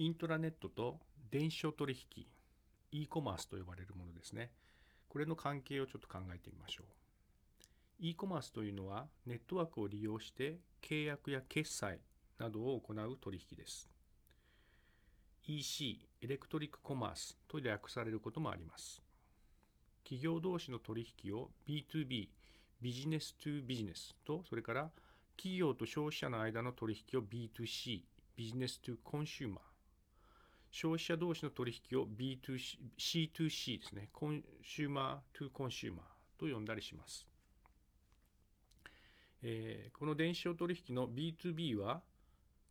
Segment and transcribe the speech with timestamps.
[0.00, 0.98] イントラネットと
[1.30, 2.24] 電子書取引
[2.90, 4.50] e コマースと呼ばれるものですね。
[5.10, 6.86] これの関係をちょっと考えてみましょう。
[7.98, 11.98] e コマースというのはネットワークを利用して契約や決済
[12.38, 13.90] などを行う取引です。
[15.46, 19.02] EC エレクトリックコマースと略されることもあります。
[20.02, 22.30] 企業同士の取引を B2B
[22.80, 24.90] ビジネス2ビジネスとそれから
[25.36, 28.00] 企業と消費者の間の取引を B2C
[28.34, 29.69] business to consumer
[30.70, 36.04] 消費者同士の取引を B2C、C2C ですね、コンシューマー to コンシューマー
[36.38, 37.26] と呼んだりします。
[39.42, 42.02] えー、この電子商取引の B2B は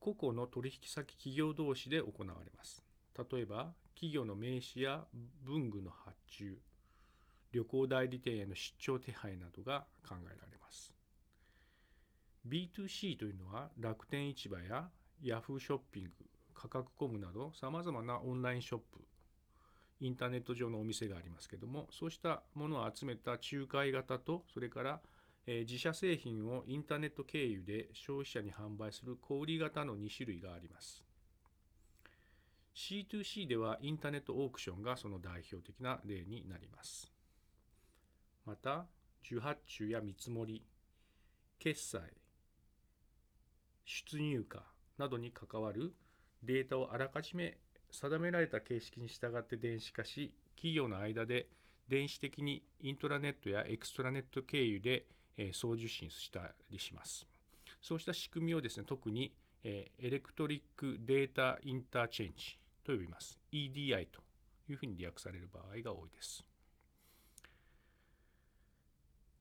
[0.00, 2.84] 個々の取引先企業同士で行われます。
[3.30, 5.04] 例えば、企業の名刺や
[5.44, 6.58] 文具の発注、
[7.52, 10.92] 旅行代理店への出張手配などが考えられます。
[12.48, 14.90] B2C というのは楽天市場や
[15.22, 16.10] Yahoo ショッピング、
[16.54, 19.00] 価格コムなどさまざまなオンラインショップ、
[20.00, 25.00] インターネット上のお店がありますけども、そうしたものを集めた仲介型と、それから
[25.46, 31.04] 自社製品をインターネット経由で消費者に販売する小売型の2種類があります。
[32.74, 37.12] C2C ではインターネットオークションがその代表的な例になります。
[38.46, 38.86] また、
[39.24, 40.64] 受発注や見積もり、
[41.58, 42.00] 決済、
[43.84, 44.60] 出入荷
[44.98, 45.94] などに関わる
[46.44, 47.58] データをあらかじめ
[47.90, 51.48] 定められた形式に従って電子化し、企業の間で
[51.88, 55.06] 電子的にイントラネットやエクストラネット経由で
[55.52, 57.26] 送受信したりします。
[57.80, 63.38] そうした仕組みをですね、特に electric data interchange と呼びます。
[63.52, 64.22] EDI と
[64.68, 66.44] いうふうに略される場合が多いです。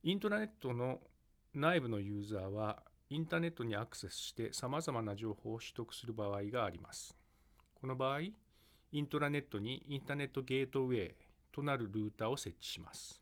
[0.03, 0.99] イントラネットの
[1.53, 7.15] 内部のユーザーはインターネットにアクセスしてさまざまな情報を取得する場合があります。
[7.75, 8.33] この場合、イ
[8.99, 11.15] ントラネットにインターネットゲートウェイ
[11.51, 13.21] となるルーターを設置します。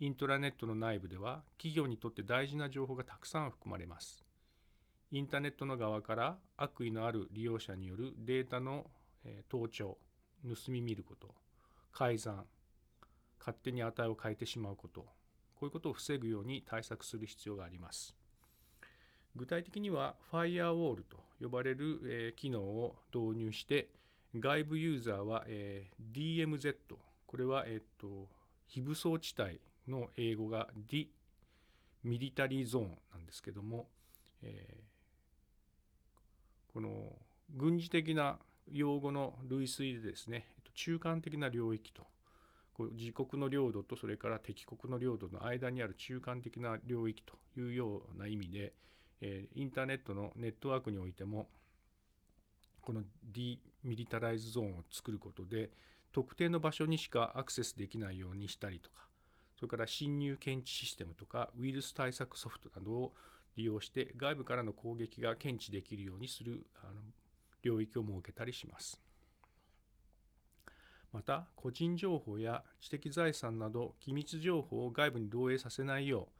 [0.00, 4.24] イントラネットの内部では企業にとって大事な情報がたくさん含まれます。
[5.10, 8.86] インターネットの側から悪意のある利用者によるデータの
[9.50, 9.98] 盗聴、
[10.42, 11.34] 盗み見ること、
[11.92, 12.46] 改ざん、
[13.38, 15.06] 勝手に値を変えてしまうこと、こ
[15.60, 18.16] ういうことを防ぐように対策する必要があります。
[19.36, 23.88] 具体的には、ファイアウォールと呼ばれる、機能を導入して、
[24.34, 25.46] 外部ユーザーは、
[26.12, 26.76] DMZ、
[27.26, 28.28] これは、えっと、
[28.66, 31.10] 非武装地帯の英語が The
[32.04, 33.88] Military Zone なんですけども、
[34.42, 34.78] え、
[36.72, 37.12] この
[37.54, 38.38] 軍事的な
[38.70, 42.06] 用語の類推でですね中間的な領域と
[42.92, 48.74] 自国の領土とそれから敵国の領土の間にある中間的な領域というような意味で、
[49.20, 51.48] えー、インターネットのネットワークにおいても
[52.80, 55.70] このディミリタライズゾーンを作ることで
[56.12, 59.06] 特定の場所にしかアクセスできないようにしたりとか
[59.56, 63.12] それから侵入検知システムとかウイルス対策ソフトなどを
[63.56, 67.00] 利用して外部からの攻撃が検知できるようにするあの
[67.62, 69.00] 領域を設けたりします。
[71.12, 76.35] また個人情報や知的財産など機密情報を外部に漏洩させないよう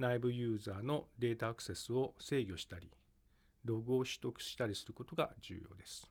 [0.00, 2.90] 内部ユーザーのデータアクセスを制御したり
[3.64, 6.10] ログを取得したりすることが重要です。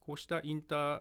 [0.00, 1.00] こうしたインター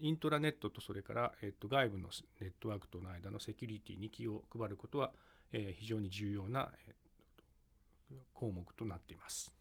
[0.00, 2.08] イントラネットとそれから、えっと、外部の
[2.40, 5.12] ネットワークとの間のセキュリティに気を配ることは、
[5.52, 6.94] えー、非常に重要な、え、
[8.34, 9.52] 項目となっています。